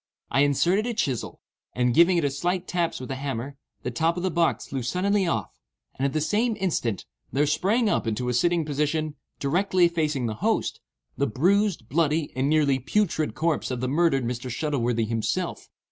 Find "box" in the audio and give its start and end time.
4.31-4.65